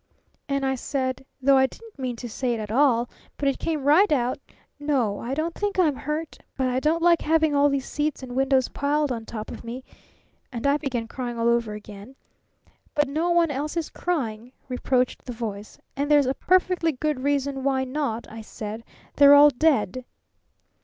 [0.49, 3.07] And I said though I didn't mean to say it at all,
[3.37, 4.39] but it came right out
[4.79, 8.23] 'N o, I don't think I'm hurt, but I don't like having all these seats
[8.23, 9.83] and windows piled on top of me,'
[10.51, 12.15] and I began crying all over again.
[12.95, 15.77] 'But no one else is crying,' reproached the Voice.
[15.95, 18.83] 'And there's a perfectly good reason why not,' I said.
[19.17, 20.03] 'They're all dead!'